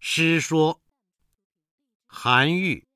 [0.00, 0.80] 诗说，
[2.06, 2.87] 韩愈。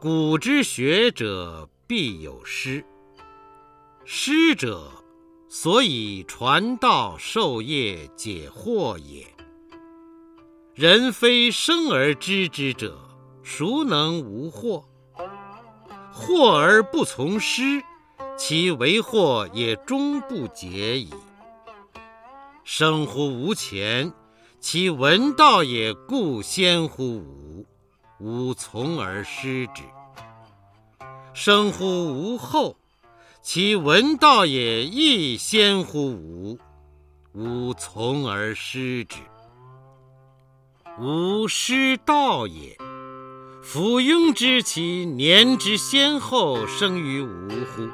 [0.00, 2.84] 古之学者必有师，
[4.04, 4.92] 师者，
[5.48, 9.26] 所以传道授业解惑也。
[10.72, 12.96] 人非生而知之者，
[13.42, 14.84] 孰能无惑？
[16.14, 17.82] 惑而不从师，
[18.36, 21.10] 其为惑也终不解矣。
[22.62, 24.12] 生乎吾前，
[24.60, 27.66] 其闻道也固先乎吾。
[28.20, 29.82] 吾从而师之。
[31.32, 32.76] 生乎吾后，
[33.42, 36.58] 其闻道也亦先乎吾。
[37.32, 39.18] 吾从而师之。
[40.98, 42.76] 吾师道也，
[43.62, 47.88] 夫庸知其年之先后生于吾乎？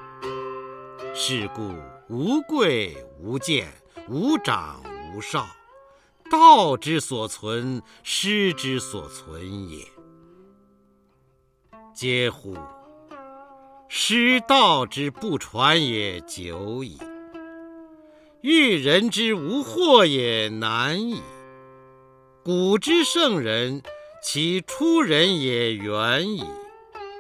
[1.12, 1.74] 是故
[2.08, 3.70] 无贵无贱，
[4.08, 4.82] 无长
[5.14, 5.46] 无少，
[6.30, 9.84] 道之所存，师之所存也。
[11.94, 12.56] 嗟乎！
[13.88, 16.98] 师道之不传也久矣，
[18.40, 21.22] 欲人之无惑也难矣。
[22.42, 23.80] 古之圣人，
[24.22, 26.44] 其出人也远矣，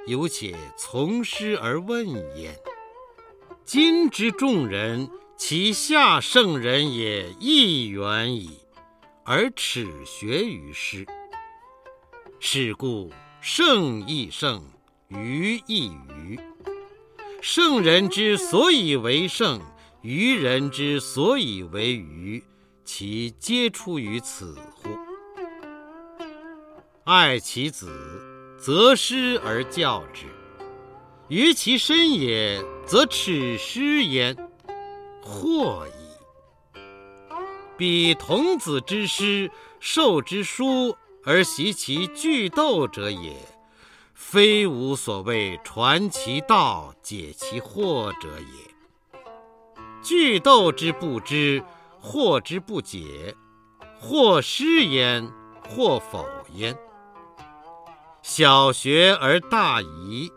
[0.08, 2.58] 犹且从师而问焉。
[3.64, 8.58] 今之众人，其下圣人也亦远矣，
[9.24, 11.06] 而耻学于师。
[12.40, 13.10] 是故。
[13.46, 14.64] 圣亦圣，
[15.08, 16.40] 愚亦愚。
[17.42, 19.60] 圣人之所以为圣，
[20.00, 22.42] 愚人之所以为愚，
[22.86, 24.88] 其皆出于此乎？
[27.04, 27.92] 爱其子，
[28.58, 30.24] 择师而教之；
[31.28, 34.34] 于其身也，则耻师焉，
[35.22, 36.78] 惑矣。
[37.76, 40.96] 彼童子之师，授之书。
[41.26, 43.34] 而习其句斗者也，
[44.12, 48.74] 非吾所谓传其道、解其惑者也。
[50.02, 51.64] 句斗之不知，
[52.02, 53.34] 惑之不解，
[53.98, 55.26] 或师焉，
[55.66, 56.76] 或否焉。
[58.20, 60.30] 小学而大遗，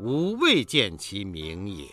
[0.00, 1.86] 吾未见其明也。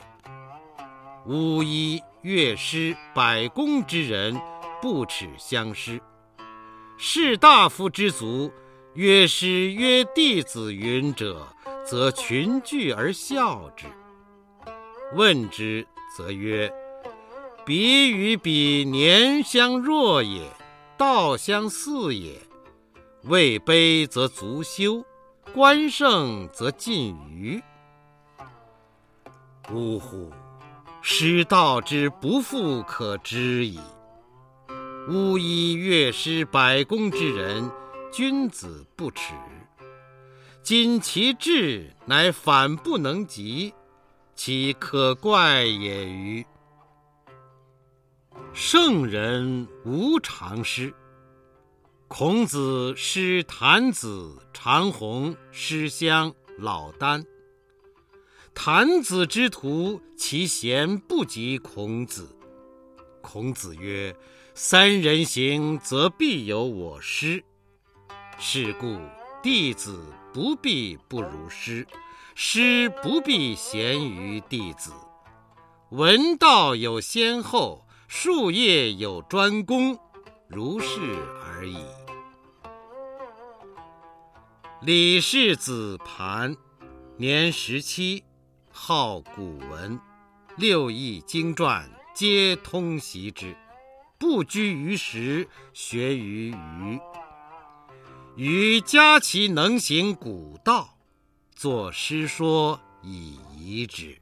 [1.25, 4.39] 巫医、乐师、百工之人，
[4.81, 6.01] 不耻相师。
[7.01, 8.51] 士大夫之族，
[8.93, 11.47] 曰师曰弟子云者，
[11.85, 13.85] 则群聚而笑之。
[15.13, 15.87] 问之，
[16.17, 16.69] 则曰
[17.65, 20.41] ：“彼与彼年相若也，
[20.97, 22.37] 道相似也。
[23.23, 25.01] 位卑则足羞，
[25.53, 27.61] 官盛则近谀。
[29.71, 30.29] 呜呼！
[31.01, 33.79] 师道之不复可知矣。”
[35.07, 37.71] 巫医乐师百工之人，
[38.11, 39.33] 君子不耻。
[40.61, 43.73] 今其志乃反不能及，
[44.35, 46.45] 其可怪也欤？
[48.53, 50.93] 圣人无常师。
[52.07, 57.25] 孔子师谭子、长虹、师襄、老聃。
[58.53, 62.29] 谭子之徒，其贤不及孔子。
[63.21, 64.15] 孔子曰。
[64.61, 67.45] 三人行，则必有我师。
[68.37, 68.99] 是故
[69.41, 70.03] 弟子
[70.33, 71.87] 不必不如师，
[72.35, 74.91] 师不必贤于弟子。
[75.91, 79.97] 闻道有先后，术业有专攻，
[80.49, 80.89] 如是
[81.41, 81.77] 而已。
[84.81, 86.57] 李氏子盘，
[87.15, 88.25] 年十七，
[88.69, 89.97] 好古文，
[90.57, 93.55] 六艺经传皆通习之。
[94.19, 96.99] 不拘于时，学于余。
[98.35, 100.97] 余嘉其能行古道，
[101.55, 104.18] 作诗说以遗之。